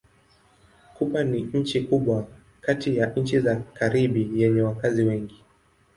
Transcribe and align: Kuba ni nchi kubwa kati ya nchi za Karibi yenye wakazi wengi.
Kuba 0.93 1.23
ni 1.23 1.41
nchi 1.53 1.81
kubwa 1.81 2.27
kati 2.61 2.97
ya 2.97 3.13
nchi 3.15 3.39
za 3.39 3.55
Karibi 3.55 4.41
yenye 4.41 4.61
wakazi 4.61 5.03
wengi. 5.03 5.43